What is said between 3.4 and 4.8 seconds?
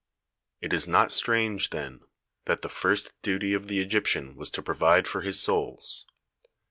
of the Egyptian was to